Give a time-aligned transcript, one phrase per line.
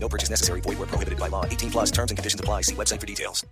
[0.00, 0.60] No purchase necessary.
[0.62, 1.44] Void where prohibited by law.
[1.44, 2.62] 18 plus terms and conditions apply.
[2.62, 3.44] See website for details.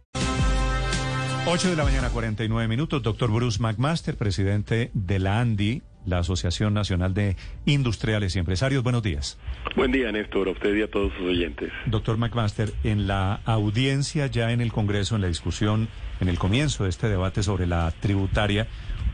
[1.48, 3.00] 8 de la mañana, 49 minutos.
[3.04, 8.82] Doctor Bruce McMaster, presidente de la ANDI, la Asociación Nacional de Industriales y Empresarios.
[8.82, 9.38] Buenos días.
[9.76, 11.70] Buen día, Néstor, a usted y a todos sus oyentes.
[11.86, 15.88] Doctor McMaster, en la audiencia ya en el Congreso, en la discusión,
[16.20, 18.66] en el comienzo de este debate sobre la tributaria,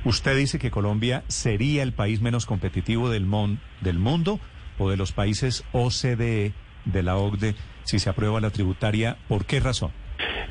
[0.07, 4.41] usted dice que Colombia sería el país menos competitivo del, mon del mundo
[4.79, 6.55] o de los países OCDE
[6.85, 7.55] de la OCDE
[7.85, 9.17] si se aprueba la tributaria.
[9.29, 9.91] ¿Por qué razón?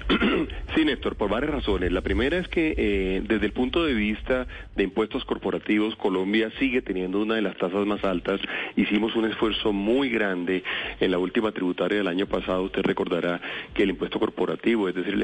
[0.76, 1.92] Sí, Néstor, por varias razones.
[1.92, 6.82] La primera es que eh, desde el punto de vista de impuestos corporativos, Colombia sigue
[6.82, 8.40] teniendo una de las tasas más altas.
[8.78, 10.64] Hicimos un esfuerzo muy grande
[11.02, 12.64] en la última tributaria del año pasado.
[12.64, 13.42] Usted recordará
[13.74, 15.22] que el impuesto corporativo, es decir, el,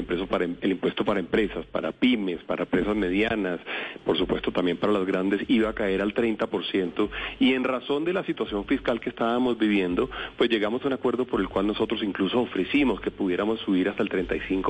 [0.61, 3.62] el impuesto para empresas, para pymes, para empresas medianas,
[4.03, 7.09] por supuesto también para las grandes, iba a caer al 30%.
[7.39, 11.25] Y en razón de la situación fiscal que estábamos viviendo, pues llegamos a un acuerdo
[11.25, 14.67] por el cual nosotros incluso ofrecimos que pudiéramos subir hasta el 35%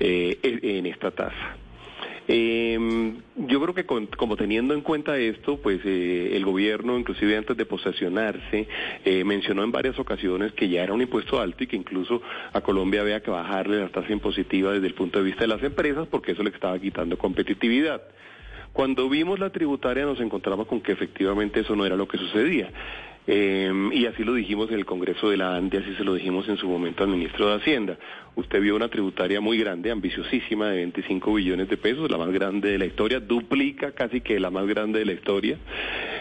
[0.00, 1.56] eh, en esta tasa.
[2.28, 7.56] Eh, yo creo que como teniendo en cuenta esto, pues eh, el gobierno, inclusive antes
[7.56, 8.66] de posesionarse,
[9.24, 12.20] mencionó en varias ocasiones que ya era un impuesto alto y que incluso
[12.52, 15.62] a Colombia había que bajarle la tasa impositiva desde el punto de vista de las
[15.62, 18.02] empresas porque eso le estaba quitando competitividad.
[18.76, 22.70] Cuando vimos la tributaria nos encontramos con que efectivamente eso no era lo que sucedía.
[23.28, 26.48] Eh, y así lo dijimos en el Congreso de la ANDI, así se lo dijimos
[26.48, 27.98] en su momento al ministro de Hacienda.
[28.36, 32.70] Usted vio una tributaria muy grande, ambiciosísima, de 25 billones de pesos, la más grande
[32.70, 35.58] de la historia, duplica casi que la más grande de la historia.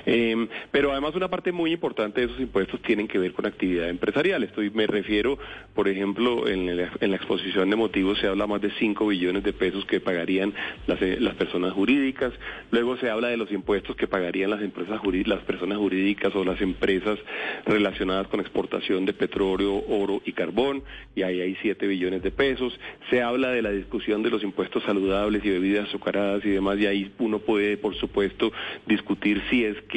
[0.06, 3.90] Eh, pero además una parte muy importante de esos impuestos tienen que ver con actividad
[3.90, 4.44] empresarial.
[4.44, 5.38] Estoy, me refiero,
[5.74, 9.44] por ejemplo, en, la, en la exposición de motivos se habla más de 5 billones
[9.44, 10.54] de pesos que pagarían
[10.88, 12.34] las, las personas jurídicas.
[12.72, 16.60] Luego se habla de los impuestos que pagarían las empresas las personas jurídicas o las
[16.62, 17.18] empresas
[17.66, 20.84] relacionadas con exportación de petróleo, oro y carbón,
[21.16, 22.78] y ahí hay 7 billones de pesos.
[23.10, 26.88] Se habla de la discusión de los impuestos saludables y bebidas azucaradas y demás, y
[26.88, 28.52] ahí uno puede, por supuesto,
[28.86, 29.95] discutir si es que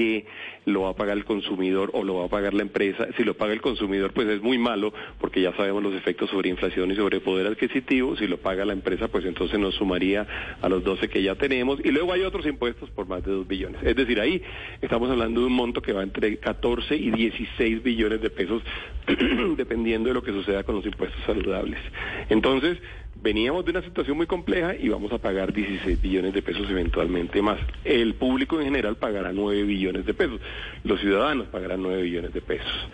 [0.65, 3.07] lo va a pagar el consumidor o lo va a pagar la empresa.
[3.17, 6.49] Si lo paga el consumidor, pues es muy malo, porque ya sabemos los efectos sobre
[6.49, 8.17] inflación y sobre poder adquisitivo.
[8.17, 10.27] Si lo paga la empresa, pues entonces nos sumaría
[10.61, 11.81] a los 12 que ya tenemos.
[11.85, 13.83] Y luego hay otros impuestos por más de 2 billones.
[13.83, 14.43] Es decir, ahí
[14.81, 18.63] estamos hablando de un monto que va entre 14 y 16 billones de pesos,
[19.57, 21.81] dependiendo de lo que suceda con los impuestos saludables.
[22.29, 22.79] Entonces,
[23.23, 27.43] veníamos de una situación muy compleja y vamos a pagar 16 billones de pesos eventualmente
[27.43, 27.59] más.
[27.85, 30.41] El público en general pagará 9 billones de pesos.
[30.85, 32.89] Los ciudadanos pagarán 9 billones de pesos.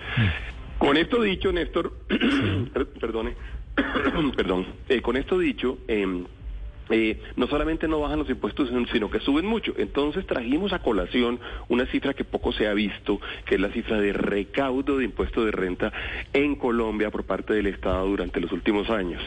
[0.78, 1.92] Con esto dicho, Néstor,
[3.00, 3.34] perdone,
[4.36, 6.24] perdón, eh, con esto dicho, eh,
[6.90, 9.74] eh, no solamente no bajan los impuestos, sino que suben mucho.
[9.78, 14.00] Entonces trajimos a colación una cifra que poco se ha visto, que es la cifra
[14.00, 15.92] de recaudo de impuestos de renta
[16.32, 19.22] en Colombia por parte del Estado durante los últimos años.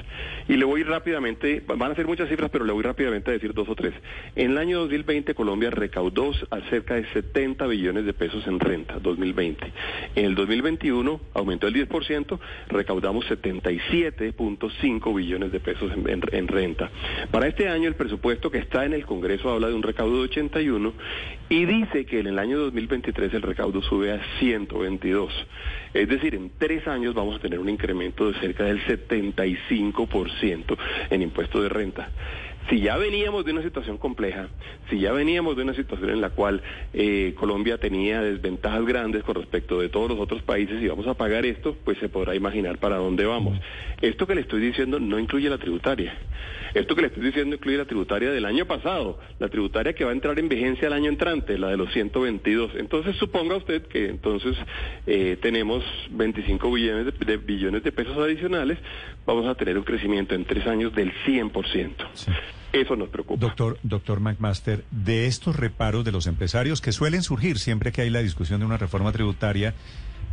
[0.48, 3.54] Y le voy rápidamente, van a ser muchas cifras, pero le voy rápidamente a decir
[3.54, 3.94] dos o tres.
[4.36, 6.32] En el año 2020 Colombia recaudó
[6.70, 9.72] cerca de 70 billones de pesos en renta, 2020.
[10.16, 12.40] En el 2021 aumentó el 10%,
[12.70, 16.92] recaudamos 77.5 billones de pesos en, en, en renta.
[17.32, 20.30] Para este año el presupuesto que está en el Congreso habla de un recaudo de
[20.30, 20.94] 81
[21.50, 25.32] y dice que en el año 2023 el recaudo sube a 122.
[25.94, 30.78] Es decir, en tres años vamos a tener un incremento de cerca del 75%
[31.10, 32.10] en impuesto de renta
[32.70, 34.50] si ya veníamos de una situación compleja,
[34.90, 36.62] si ya veníamos de una situación en la cual
[36.94, 41.14] eh, Colombia tenía desventajas grandes con respecto de todos los otros países y vamos a
[41.14, 43.58] pagar esto, pues se podrá imaginar para dónde vamos.
[44.02, 46.14] Esto que le estoy diciendo no incluye la tributaria.
[46.74, 50.12] Esto que le estoy diciendo incluye la tributaria del año pasado, la tributaria que va
[50.12, 52.72] a entrar en vigencia el año entrante, la de los 122.
[52.76, 54.56] Entonces suponga usted que entonces
[55.06, 58.78] eh, tenemos 25 billones de, billones de pesos adicionales,
[59.26, 61.94] vamos a tener un crecimiento en tres años del 100%.
[62.14, 62.32] Sí.
[62.74, 63.40] Eso nos preocupa.
[63.40, 68.10] Doctor, doctor McMaster, de estos reparos de los empresarios que suelen surgir siempre que hay
[68.10, 69.74] la discusión de una reforma tributaria,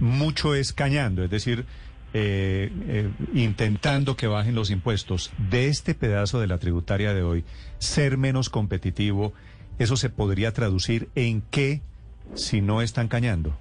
[0.00, 1.64] mucho es cañando, es decir,
[2.12, 5.32] eh, eh, intentando que bajen los impuestos.
[5.50, 7.44] De este pedazo de la tributaria de hoy,
[7.78, 9.32] ser menos competitivo,
[9.78, 11.82] ¿eso se podría traducir en qué
[12.34, 13.56] si no están cañando?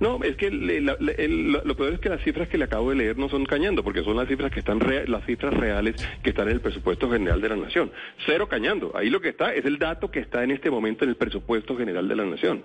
[0.00, 2.90] No, es que le- la- el- lo, peor es que las cifras que le acabo
[2.90, 5.94] de leer no son cañando, porque son las cifras que están rea- las cifras reales
[6.22, 7.92] que están en el presupuesto general de la nación.
[8.26, 8.92] Cero cañando.
[8.96, 11.76] Ahí lo que está es el dato que está en este momento en el presupuesto
[11.76, 12.62] general de la nación.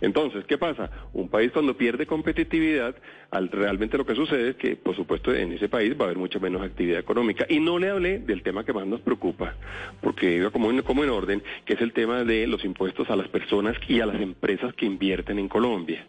[0.00, 0.90] Entonces, ¿qué pasa?
[1.12, 2.94] Un país cuando pierde competitividad,
[3.30, 6.18] al, realmente lo que sucede es que, por supuesto, en ese país va a haber
[6.18, 7.46] mucha menos actividad económica.
[7.48, 9.54] Y no le hablé del tema que más nos preocupa,
[10.00, 13.16] porque iba como en, como en orden, que es el tema de los impuestos a
[13.16, 16.06] las personas y a las empresas que invierten en Colombia.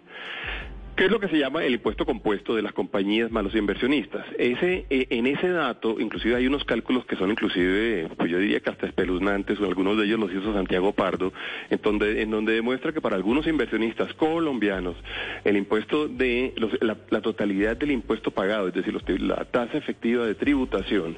[1.00, 4.26] ¿Qué es lo que se llama el impuesto compuesto de las compañías más los inversionistas?
[4.38, 8.60] Ese, eh, en ese dato, inclusive hay unos cálculos que son inclusive, pues yo diría
[8.60, 11.32] que hasta espeluznantes, o algunos de ellos los hizo Santiago Pardo,
[11.70, 14.98] en donde, en donde demuestra que para algunos inversionistas colombianos,
[15.46, 19.78] el impuesto de, los- la, la totalidad del impuesto pagado, es decir, los- la tasa
[19.78, 21.16] efectiva de tributación,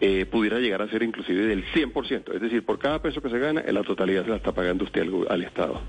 [0.00, 3.38] eh, pudiera llegar a ser inclusive del 100%, es decir, por cada peso que se
[3.38, 5.80] gana, en la totalidad se la está pagando usted al, al Estado.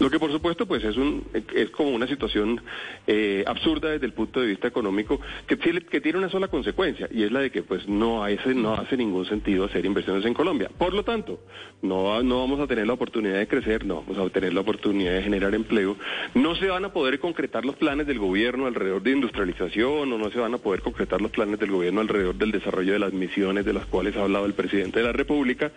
[0.00, 1.24] Lo que por supuesto pues es un
[1.54, 2.60] es como una situación
[3.06, 7.08] eh, absurda desde el punto de vista económico que tiene, que tiene una sola consecuencia
[7.10, 10.34] y es la de que pues no hace, no hace ningún sentido hacer inversiones en
[10.34, 10.70] Colombia.
[10.76, 11.40] Por lo tanto,
[11.82, 15.12] no, no vamos a tener la oportunidad de crecer, no vamos a tener la oportunidad
[15.12, 15.96] de generar empleo,
[16.34, 20.30] no se van a poder concretar los planes del gobierno alrededor de industrialización o no
[20.30, 23.43] se van a poder concretar los planes del gobierno alrededor del desarrollo de las misiones
[23.52, 25.70] de las cuales ha hablado el presidente de la República.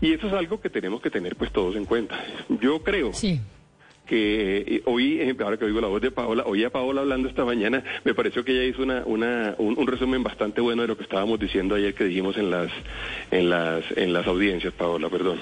[0.00, 2.18] Y eso es algo que tenemos que tener pues todos en cuenta.
[2.60, 3.40] Yo creo Sí.
[4.06, 7.28] que eh, hoy, eh, ahora que oigo la voz de Paola, oí a Paola hablando
[7.28, 10.88] esta mañana, me pareció que ella hizo una, una, un, un resumen bastante bueno de
[10.88, 12.70] lo que estábamos diciendo ayer que dijimos en las,
[13.30, 15.38] en las, en las audiencias, Paola, perdón.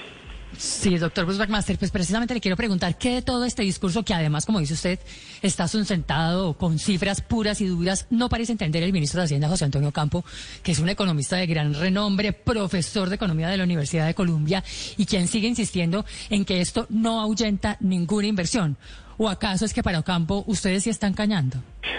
[0.57, 4.45] Sí, doctor Bruce pues precisamente le quiero preguntar qué de todo este discurso que además,
[4.45, 4.99] como dice usted,
[5.41, 9.65] está sustentado con cifras puras y duras, no parece entender el ministro de Hacienda, José
[9.65, 10.25] Antonio Campo,
[10.61, 14.63] que es un economista de gran renombre, profesor de economía de la Universidad de Columbia
[14.97, 18.77] y quien sigue insistiendo en que esto no ahuyenta ninguna inversión.
[19.23, 21.57] ¿O acaso es que para Campo ustedes sí están cañando?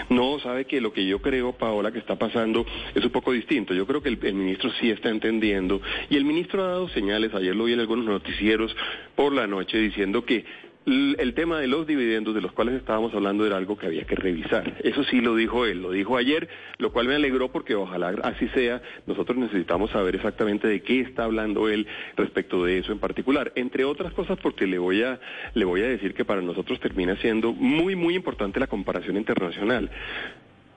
[0.09, 3.73] No, sabe que lo que yo creo, Paola, que está pasando es un poco distinto.
[3.73, 5.79] Yo creo que el, el ministro sí está entendiendo
[6.09, 8.75] y el ministro ha dado señales, ayer lo vi en algunos noticieros
[9.15, 10.43] por la noche diciendo que
[10.85, 14.15] el tema de los dividendos de los cuales estábamos hablando era algo que había que
[14.15, 14.77] revisar.
[14.83, 18.47] Eso sí lo dijo él, lo dijo ayer, lo cual me alegró porque ojalá así
[18.49, 18.81] sea.
[19.05, 21.87] Nosotros necesitamos saber exactamente de qué está hablando él
[22.17, 23.51] respecto de eso en particular.
[23.55, 25.19] Entre otras cosas porque le voy a,
[25.53, 29.89] le voy a decir que para nosotros termina siendo muy, muy importante la comparación internacional.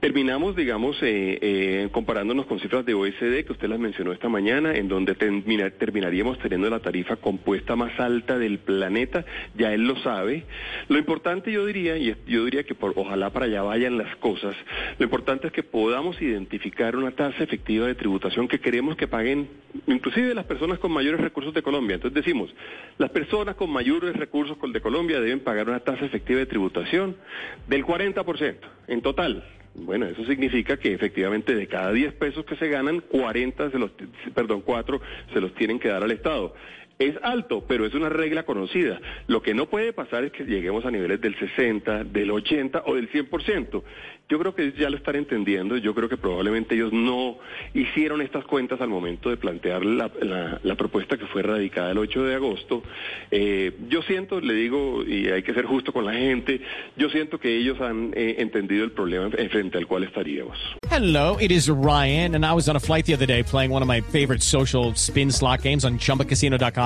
[0.06, 4.72] Terminamos, digamos, eh, eh, comparándonos con cifras de OECD que usted las mencionó esta mañana,
[4.76, 9.24] en donde termina- terminaríamos teniendo la tarifa compuesta más alta del planeta.
[9.56, 10.44] Ya él lo sabe.
[10.88, 14.54] Lo importante, yo diría, y yo diría que por, ojalá para allá vayan las cosas.
[14.96, 19.48] Lo importante es que podamos identificar una tasa efectiva de tributación que queremos que paguen,
[19.88, 21.94] inclusive las personas con mayores recursos de Colombia.
[21.96, 22.54] Entonces decimos,
[22.98, 27.16] las personas con mayores recursos de Colombia deben pagar una tasa efectiva de tributación
[27.66, 28.54] del 40%
[28.86, 29.42] en total.
[29.78, 33.90] Bueno, eso significa que efectivamente de cada 10 pesos que se ganan, 40 se los,
[34.34, 35.00] perdón, 4
[35.32, 36.54] se los tienen que dar al Estado.
[36.98, 38.98] Es alto, pero es una regla conocida.
[39.26, 42.94] Lo que no puede pasar es que lleguemos a niveles del 60, del 80 o
[42.94, 43.82] del 100%.
[44.28, 45.76] Yo creo que ya lo están entendiendo.
[45.76, 47.36] Yo creo que probablemente ellos no
[47.74, 51.98] hicieron estas cuentas al momento de plantear la, la- la propuesta que fue radicada el
[51.98, 52.82] 8 de agosto.
[53.30, 56.60] Eh, yo siento, le digo, y hay que ser justo con la gente,
[56.96, 60.56] yo siento que ellos han eh, entendido el problema en- frente al cual estaríamos.
[60.90, 63.82] Hello, it is Ryan, and I was on a flight the other day playing one
[63.82, 66.85] of my favorite social spin slot games on chumbacasino.com.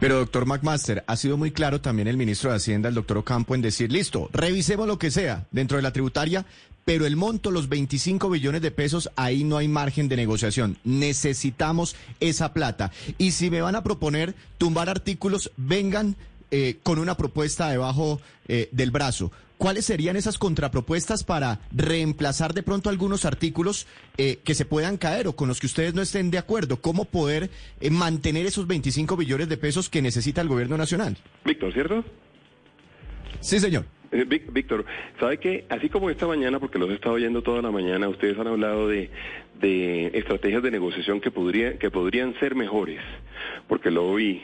[0.00, 3.54] Pero, doctor McMaster, ha sido muy claro también el ministro de Hacienda, el doctor Ocampo,
[3.54, 6.46] en decir, listo, revisemos lo que sea dentro de la tributaria,
[6.84, 10.78] pero el monto, los 25 billones de pesos, ahí no hay margen de negociación.
[10.84, 12.92] Necesitamos esa plata.
[13.18, 16.14] Y si me van a proponer tumbar artículos, vengan
[16.52, 19.32] eh, con una propuesta debajo eh, del brazo.
[19.58, 23.86] ¿Cuáles serían esas contrapropuestas para reemplazar de pronto algunos artículos
[24.18, 26.80] eh, que se puedan caer o con los que ustedes no estén de acuerdo?
[26.82, 31.16] ¿Cómo poder eh, mantener esos 25 billones de pesos que necesita el gobierno nacional?
[31.44, 32.04] Víctor, ¿cierto?
[33.40, 33.86] Sí, señor.
[34.12, 34.84] Eh, Víctor,
[35.18, 38.38] ¿sabe que Así como esta mañana, porque los he estado oyendo toda la mañana, ustedes
[38.38, 39.10] han hablado de,
[39.60, 43.00] de estrategias de negociación que, podría, que podrían ser mejores,
[43.68, 44.42] porque lo oí.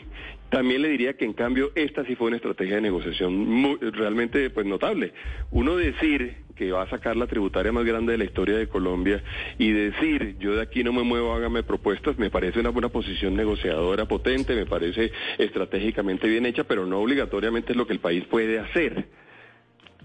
[0.52, 4.50] También le diría que en cambio esta sí fue una estrategia de negociación muy, realmente
[4.50, 5.14] pues notable.
[5.50, 9.22] Uno decir que va a sacar la tributaria más grande de la historia de Colombia
[9.56, 13.34] y decir yo de aquí no me muevo, hágame propuestas, me parece una buena posición
[13.34, 18.24] negociadora potente, me parece estratégicamente bien hecha, pero no obligatoriamente es lo que el país
[18.26, 19.06] puede hacer.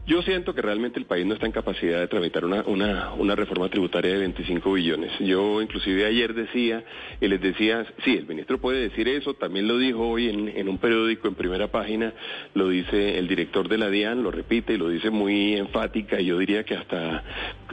[0.08, 3.36] Yo siento que realmente el país no está en capacidad de tramitar una, una, una,
[3.36, 5.12] reforma tributaria de 25 billones.
[5.20, 6.82] Yo inclusive ayer decía,
[7.20, 10.70] y les decía, sí, el ministro puede decir eso, también lo dijo hoy en, en
[10.70, 12.14] un periódico en primera página,
[12.54, 16.28] lo dice el director de la DIAN, lo repite y lo dice muy enfática y
[16.28, 17.26] yo diría que hasta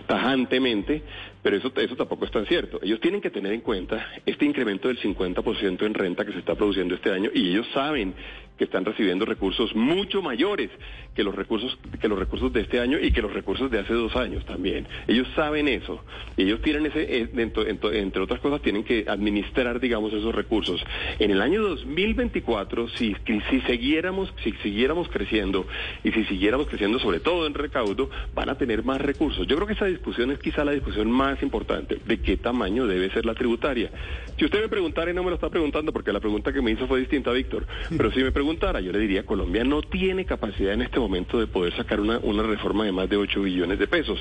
[0.09, 1.05] tajantemente,
[1.41, 2.81] pero eso, eso tampoco es tan cierto.
[2.83, 6.57] Ellos tienen que tener en cuenta este incremento del 50% en renta que se está
[6.57, 8.15] produciendo este año y ellos saben
[8.57, 10.71] que están recibiendo recursos mucho mayores
[11.15, 13.95] que los recursos que los recursos de este año y que los recursos de hace
[13.95, 14.87] dos años también.
[15.07, 16.03] Ellos saben eso.
[16.37, 20.85] Ellos tienen ese, eh, entre, otras cosas, tienen que administrar, digamos, esos recursos.
[21.19, 23.17] En el año 2024, si,
[23.51, 25.67] si siguiéramos, si siguiéramos creciendo
[26.03, 29.47] y si siguiéramos creciendo, sobre todo en recaudo, van a tener más recursos.
[29.47, 33.11] Yo creo que esa discusión es quizá la discusión más importante de qué tamaño debe
[33.11, 33.91] ser la tributaria.
[34.39, 36.73] Si usted me preguntara y no me lo está preguntando porque la pregunta que me
[36.73, 40.75] hizo fue distinta, Víctor, pero si me preguntara, yo le diría, Colombia no tiene capacidad
[40.75, 43.87] en este momento de poder sacar una, una reforma de más de 8 billones de
[43.87, 44.19] pesos.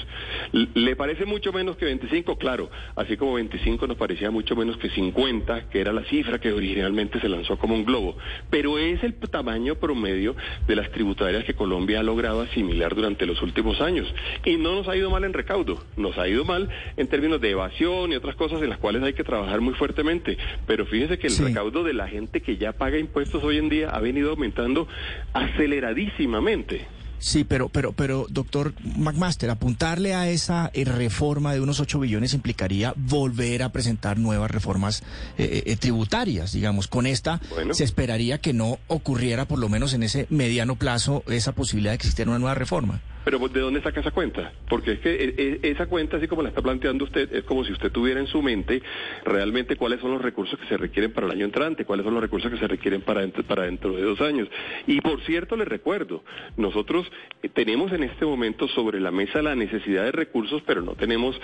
[0.54, 2.38] ¿Le parece mucho menos que 25?
[2.38, 6.54] Claro, así como 25 nos parecía mucho menos que 50, que era la cifra que
[6.54, 8.16] originalmente se lanzó como un globo,
[8.50, 10.38] pero es el tamaño promedio
[10.68, 14.08] de las tributarias que Colombia ha logrado asimilar durante los últimos años.
[14.46, 17.50] Y no nos ha ido mal en recaudo, nos ha ido mal en términos de
[17.50, 20.38] evasión y otras cosas en las cuales hay que trabajar muy fuertemente.
[20.66, 23.90] Pero fíjese que el recaudo de la gente que ya paga impuestos hoy en día
[23.90, 24.88] ha venido aumentando
[25.34, 26.88] aceleradísimamente.
[27.24, 32.34] Sí, pero, pero, pero, doctor McMaster, apuntarle a esa eh, reforma de unos 8 billones
[32.34, 35.04] implicaría volver a presentar nuevas reformas
[35.38, 36.90] eh, eh, tributarias, digamos.
[36.90, 37.40] Con esta
[37.72, 42.00] se esperaría que no ocurriera, por lo menos en ese mediano plazo, esa posibilidad de
[42.00, 43.00] que existiera una nueva reforma.
[43.24, 44.52] Pero ¿de dónde saca esa cuenta?
[44.68, 47.64] Porque es que eh, eh, esa cuenta, así como la está planteando usted, es como
[47.64, 48.82] si usted tuviera en su mente
[49.24, 52.24] realmente cuáles son los recursos que se requieren para el año entrante, cuáles son los
[52.24, 54.48] recursos que se requieren para, para dentro de dos años.
[54.88, 56.24] Y por cierto, le recuerdo,
[56.58, 57.10] nosotros
[57.42, 61.40] eh, tenemos en este momento sobre la mesa la necesidad de recursos, pero no tenemos,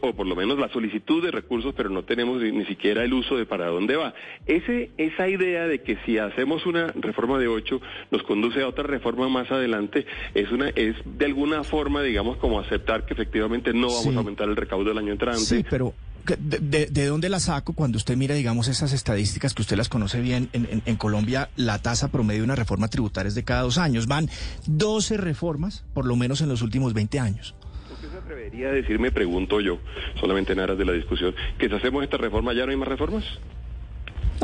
[0.00, 3.36] o por lo menos la solicitud de recursos, pero no tenemos ni, siquiera el uso
[3.36, 4.14] de para dónde va.
[4.46, 7.80] Ese, esa idea de que si hacemos una reforma de ocho
[8.10, 12.60] nos conduce a otra reforma más adelante es una es de alguna forma, digamos, como
[12.60, 15.40] aceptar que efectivamente no vamos a aumentar el recaudo del año entrante.
[15.40, 15.94] Sí, pero
[16.24, 20.20] de, de, dónde la saco cuando usted mira, digamos, esas estadísticas que usted las conoce
[20.20, 20.48] bien?
[20.52, 24.06] En, en, Colombia la tasa promedio de una reforma tributaria es de cada dos años.
[24.06, 24.30] Van
[24.66, 27.54] 12 reformas, por lo menos en los últimos 20 años.
[27.92, 29.78] ¿Usted se atrevería a decirme, pregunto yo,
[30.18, 32.88] solamente en aras de la discusión, que si hacemos esta reforma ya no hay más
[32.88, 33.24] reformas?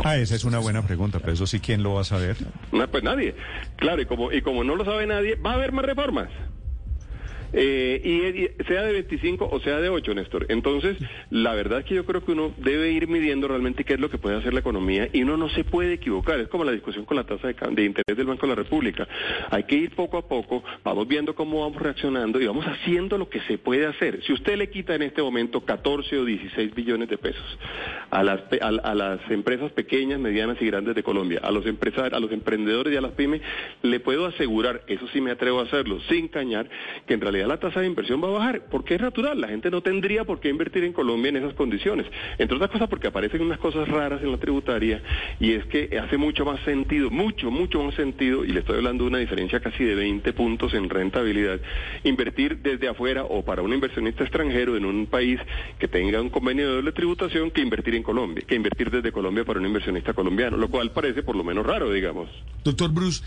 [0.04, 2.36] Ah, esa es una buena pregunta, pero eso sí, ¿quién lo va a saber?
[2.72, 3.34] No, pues nadie.
[3.76, 6.28] Claro, y como, y como no lo sabe nadie, va a haber más reformas.
[7.52, 10.46] Eh, y, sea de 25 o sea de 8, Néstor.
[10.48, 10.96] Entonces,
[11.30, 14.10] la verdad es que yo creo que uno debe ir midiendo realmente qué es lo
[14.10, 16.38] que puede hacer la economía y uno no se puede equivocar.
[16.40, 19.08] Es como la discusión con la tasa de, interés del Banco de la República.
[19.50, 23.28] Hay que ir poco a poco, vamos viendo cómo vamos reaccionando y vamos haciendo lo
[23.28, 24.22] que se puede hacer.
[24.24, 27.58] Si usted le quita en este momento 14 o 16 billones de pesos
[28.10, 32.20] a las, a, las empresas pequeñas, medianas y grandes de Colombia, a los empresarios, a
[32.20, 33.40] los emprendedores y a las pymes,
[33.82, 36.68] le puedo asegurar, eso sí me atrevo a hacerlo, sin cañar,
[37.06, 39.70] que en realidad la tasa de inversión va a bajar, porque es natural, la gente
[39.70, 42.06] no tendría por qué invertir en Colombia en esas condiciones.
[42.38, 45.02] Entre otras cosas porque aparecen unas cosas raras en la tributaria
[45.38, 49.04] y es que hace mucho más sentido, mucho, mucho más sentido, y le estoy hablando
[49.04, 51.60] de una diferencia casi de 20 puntos en rentabilidad,
[52.04, 55.40] invertir desde afuera o para un inversionista extranjero en un país
[55.78, 59.44] que tenga un convenio de doble tributación que invertir en Colombia, que invertir desde Colombia
[59.44, 62.28] para un inversionista colombiano, lo cual parece por lo menos raro, digamos.
[62.64, 63.22] Doctor Bruce,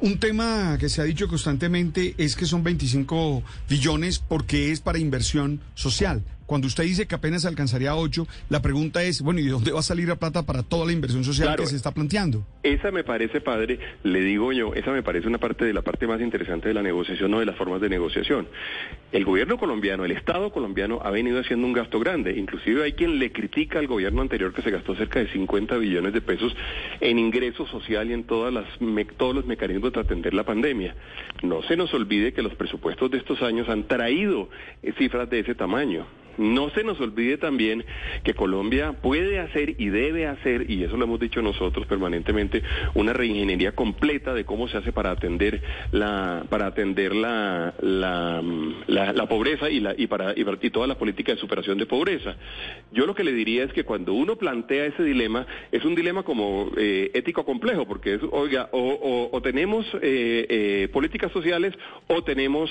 [0.00, 4.98] un tema que se ha dicho constantemente es que son 25 billones porque es para
[4.98, 6.22] inversión social.
[6.46, 9.80] Cuando usted dice que apenas alcanzaría 8, la pregunta es, bueno, ¿y de dónde va
[9.80, 12.46] a salir la plata para toda la inversión social que se está planteando?
[12.62, 16.06] Esa me parece, padre, le digo yo, esa me parece una parte de la parte
[16.06, 18.48] más interesante de la negociación o de las formas de negociación.
[19.12, 22.36] El gobierno colombiano, el Estado colombiano ha venido haciendo un gasto grande.
[22.36, 26.12] Inclusive hay quien le critica al gobierno anterior que se gastó cerca de 50 billones
[26.12, 26.54] de pesos
[27.00, 28.66] en ingreso social y en todas las,
[29.16, 30.94] todos los mecanismos de atender la pandemia.
[31.42, 34.48] No se nos olvide que los presupuestos de estos años han traído
[34.82, 36.06] eh, cifras de ese tamaño.
[36.38, 37.84] No se nos olvide también
[38.24, 42.62] que Colombia puede hacer y debe hacer, y eso lo hemos dicho nosotros permanentemente,
[42.94, 45.62] una reingeniería completa de cómo se hace para atender
[45.92, 48.42] la, para atender la, la,
[48.86, 51.86] la, pobreza y, la, y, para, y, para- y toda la política de superación de
[51.86, 52.36] pobreza.
[52.92, 56.22] Yo lo que le diría es que cuando uno plantea ese dilema, es un dilema
[56.22, 61.72] como eh, ético complejo, porque es, oiga, o, tenemos eh, eh, políticas sociales
[62.08, 62.70] o tenemos,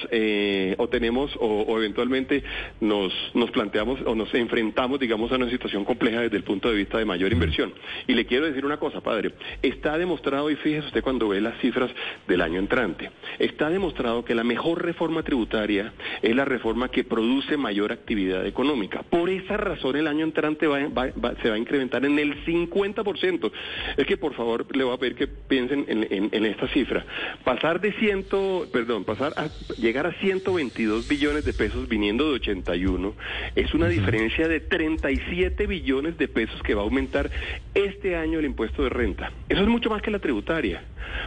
[0.78, 2.44] o tenemos, o, o eventualmente
[2.82, 6.76] nos, nos planteamos o nos enfrentamos, digamos, a una situación compleja desde el punto de
[6.76, 7.74] vista de mayor inversión.
[8.06, 9.32] Y le quiero decir una cosa, padre,
[9.62, 11.90] está demostrado, y fíjese usted cuando ve las cifras
[12.28, 13.10] del año entrante,
[13.40, 19.04] está demostrado que la mejor reforma tributaria es la reforma que produce mayor actividad económica.
[19.04, 22.44] Por esa razón el año entrante va- va- va- se va a incrementar en el
[22.46, 23.52] 50%.
[23.96, 27.06] Es que por favor le voy a pedir que piensen en, en- en esta cifra.
[27.46, 29.48] Pasar de ciento, perdón, pasar a
[29.80, 33.14] llegar a 122 billones de pesos viniendo de 81
[33.56, 37.30] es una diferencia de 37 billones de pesos que va a aumentar
[37.74, 39.32] este año el impuesto de renta.
[39.50, 40.84] Eso es mucho más que la tributaria.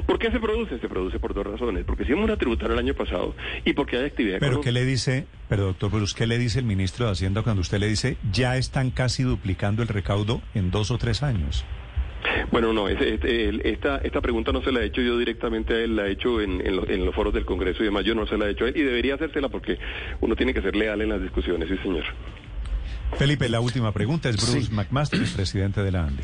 [0.06, 0.78] ¿Por qué se produce?
[0.78, 1.84] Se produce por dos razones.
[1.84, 3.34] Porque hicimos una tributaria el año pasado
[3.64, 4.60] y porque hay actividad Pero.
[4.60, 7.78] ¿qué le dice, pero doctor Bruce, qué le dice el ministro de Hacienda cuando usted
[7.78, 11.64] le dice ya están casi duplicando el recaudo en dos o tres años?
[12.50, 16.06] Bueno, no, esta, esta pregunta no se la he hecho yo directamente a él, la
[16.06, 18.36] he hecho en, en lo- en los foros del Congreso y demás, yo no se
[18.36, 19.78] la he hecho a él y debería hacérsela porque
[20.20, 22.04] uno tiene que ser leal en las discusiones, sí señor.
[23.16, 24.72] Felipe, la última pregunta es Bruce Sí.
[24.72, 26.22] McMaster, el presidente de la ANDE.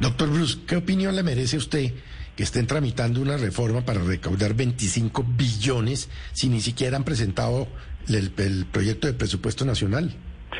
[0.00, 1.92] Doctor Bruce, ¿qué opinión le merece a usted
[2.36, 7.68] que estén tramitando una reforma para recaudar 25 billones si ni siquiera han presentado
[8.08, 10.14] el, el proyecto de presupuesto nacional?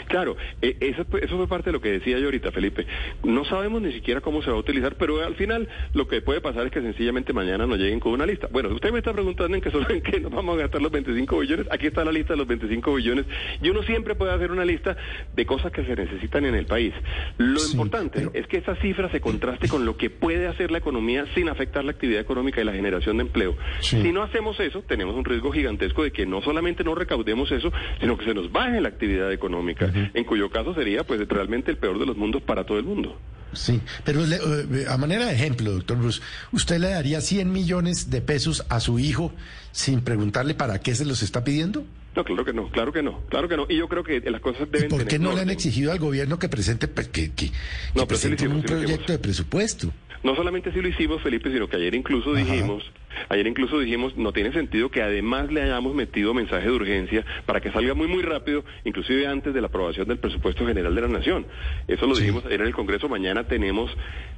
[0.08, 2.86] Claro, eh, eso, fue- eso fue parte de lo que decía yo ahorita, Felipe.
[3.24, 6.40] No sabemos ni siquiera cómo se va a utilizar, pero al final lo que puede
[6.40, 8.48] pasar es que sencillamente mañana nos lleguen con una lista.
[8.50, 11.38] Bueno, usted me está preguntando en qué en qué nos vamos a gastar los 25
[11.38, 11.66] billones.
[11.70, 13.26] Aquí está la lista de los 25 billones.
[13.62, 14.96] Y uno siempre puede hacer una lista
[15.34, 16.92] de cosas que se necesitan en el país.
[17.38, 20.70] Lo Sí, importante pero- es que esa cifra se contraste con lo que puede hacer
[20.70, 23.56] la economía sin afectar la actividad económica y la generación de empleo.
[23.80, 24.00] Sí.
[24.02, 27.72] Si no hacemos eso, tenemos un riesgo gigantesco de que no solamente no recaudemos eso,
[28.00, 29.81] sino que se nos baje la actividad económica,
[30.14, 33.18] en cuyo caso sería pues realmente el peor de los mundos para todo el mundo.
[33.52, 36.22] Sí, pero le- eh, a manera de ejemplo, doctor Bruce,
[36.52, 39.30] ¿usted le daría 100 millones de pesos a su hijo
[39.72, 41.84] sin preguntarle para qué se los está pidiendo?
[42.14, 43.66] No, claro que no, claro que no, claro que no.
[43.68, 45.92] Y yo creo que las cosas ¿Y deben por qué tener no le han exigido
[45.92, 47.52] al gobierno que presente pues, que, que, que
[47.94, 49.88] No, presente hicimos, un proyecto de presupuesto?
[50.22, 52.38] No solamente si lo hicimos, Felipe, sino que ayer incluso Ajá.
[52.44, 52.84] dijimos,
[53.28, 57.60] ayer incluso dijimos, no tiene sentido que además le hayamos metido mensaje de urgencia para
[57.60, 61.08] que salga muy muy rápido, inclusive antes de la aprobación del presupuesto general de la
[61.08, 61.46] nación.
[61.88, 62.22] Eso lo Sí.
[62.22, 63.08] dijimos ayer en el Congreso.
[63.08, 63.90] Mañana tenemos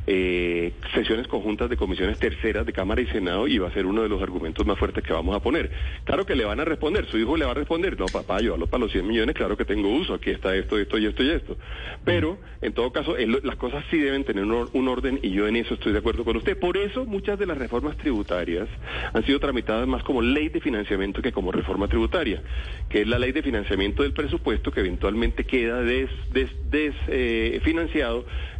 [0.06, 4.02] eh, sesiones conjuntas de comisiones terceras de Cámara y Senado y va a ser uno
[4.02, 5.70] de los argumentos más fuertes que vamos a poner.
[6.04, 8.54] Claro que le van a responder, su hijo le va a responder, no papá, yo
[8.54, 11.22] hablo para los 100 millones, claro que tengo uso, aquí está esto, esto y esto
[11.22, 11.56] y esto.
[12.04, 15.46] Pero en todo caso, él- las cosas sí deben tener un, un orden y yo
[15.46, 16.58] en eso estoy de acuerdo con usted.
[16.58, 18.68] Por eso muchas de las reformas tributarias
[19.12, 22.42] han sido tramitadas más como ley de financiamiento que como reforma tributaria,
[22.88, 27.60] que es la ley de financiamiento del presupuesto que eventualmente queda desfinanciado des, eh,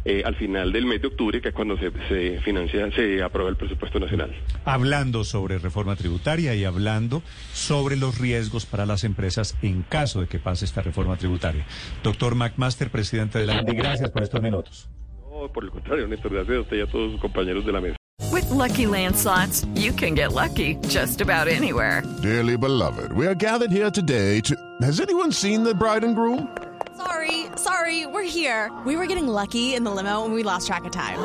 [0.07, 3.49] eh, al final del mes de octubre, que es cuando se, se financia, se aprueba
[3.49, 4.31] el presupuesto nacional.
[4.63, 10.27] Hablando sobre reforma tributaria y hablando sobre los riesgos para las empresas en caso de
[10.27, 11.65] que pase esta reforma tributaria.
[12.01, 14.87] Doctor McMaster, presidente de la ANDE, gracias por estos minutos.
[15.29, 17.81] No, por el contrario, Néstor, gracias a usted y a todos sus compañeros de la
[17.81, 17.97] mesa.
[18.31, 22.03] With Lucky Land slots, you can get lucky just about anywhere.
[22.21, 24.55] Dearly beloved, we are gathered here today to.
[24.81, 26.47] Has anyone seen the bride and groom?
[26.95, 28.71] Sorry, sorry, we're here.
[28.85, 31.19] We were getting lucky in the limo and we lost track of time.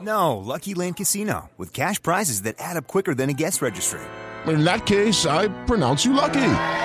[0.00, 4.00] No, Lucky Land Casino, with cash prizes that add up quicker than a guest registry.
[4.46, 6.84] In that case, I pronounce you lucky.